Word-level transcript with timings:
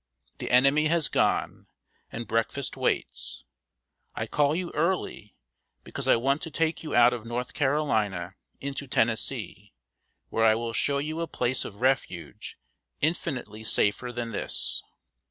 The 0.39 0.49
enemy 0.49 0.87
has 0.87 1.09
gone, 1.09 1.67
and 2.11 2.25
breakfast 2.27 2.75
waits. 2.75 3.43
I 4.15 4.25
call 4.25 4.55
you 4.55 4.71
early, 4.71 5.35
because 5.83 6.07
I 6.07 6.15
want 6.15 6.41
to 6.41 6.49
take 6.49 6.81
you 6.81 6.95
out 6.95 7.13
of 7.13 7.23
North 7.23 7.53
Carolina 7.53 8.33
into 8.59 8.87
Tennessee, 8.87 9.73
where 10.29 10.43
I 10.43 10.55
will 10.55 10.73
show 10.73 10.97
you 10.97 11.21
a 11.21 11.27
place 11.27 11.65
of 11.65 11.81
refuge 11.81 12.57
infinitely 12.99 13.63
safer 13.63 14.11
than 14.11 14.31
this." 14.31 14.81